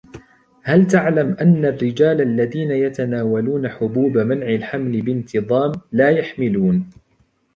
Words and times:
هل 0.61 0.87
تعلم 0.87 1.35
أن 1.41 1.65
الرجال 1.65 2.21
الذين 2.21 2.71
يتناولون 2.71 3.69
حبوب 3.69 4.17
منع 4.17 4.45
الحمل 4.55 5.01
بانتظام 5.01 5.71
لا 5.91 6.09
يحمِلُون؟ 6.09 6.85